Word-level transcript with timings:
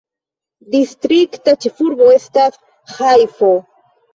Distrikta 0.75 1.55
ĉefurbo 1.67 2.09
estas 2.17 2.59
Ĥajfo. 2.97 3.53